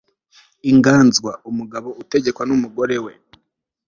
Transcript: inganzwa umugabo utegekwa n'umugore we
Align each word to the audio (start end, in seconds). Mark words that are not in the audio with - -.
inganzwa 0.71 1.31
umugabo 1.49 1.89
utegekwa 2.01 2.43
n'umugore 2.49 2.95
we 3.05 3.13